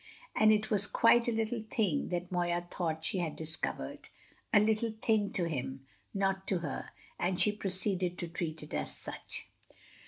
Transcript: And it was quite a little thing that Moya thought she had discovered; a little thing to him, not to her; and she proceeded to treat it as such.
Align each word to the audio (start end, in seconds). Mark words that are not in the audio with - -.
And 0.35 0.51
it 0.51 0.71
was 0.71 0.87
quite 0.87 1.27
a 1.27 1.31
little 1.31 1.61
thing 1.69 2.09
that 2.09 2.31
Moya 2.31 2.65
thought 2.71 3.05
she 3.05 3.19
had 3.19 3.35
discovered; 3.35 4.09
a 4.51 4.59
little 4.59 4.95
thing 5.05 5.31
to 5.33 5.43
him, 5.47 5.85
not 6.11 6.47
to 6.47 6.57
her; 6.61 6.89
and 7.19 7.39
she 7.39 7.51
proceeded 7.51 8.17
to 8.17 8.27
treat 8.27 8.63
it 8.63 8.73
as 8.73 8.97
such. 8.97 9.47